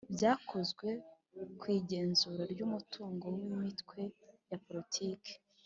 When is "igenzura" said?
1.79-2.43